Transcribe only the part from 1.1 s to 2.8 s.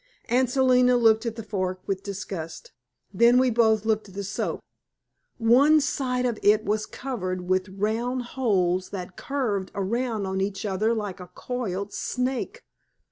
at the fork with disgust;